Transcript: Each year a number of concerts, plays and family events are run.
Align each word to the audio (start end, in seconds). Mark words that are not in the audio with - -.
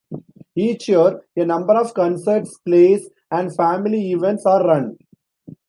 Each 0.55 0.87
year 0.87 1.23
a 1.35 1.45
number 1.45 1.73
of 1.73 1.93
concerts, 1.93 2.57
plays 2.65 3.07
and 3.29 3.55
family 3.55 4.13
events 4.13 4.47
are 4.47 4.65
run. 4.65 4.97